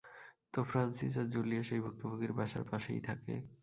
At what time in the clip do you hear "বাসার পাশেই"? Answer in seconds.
2.33-3.01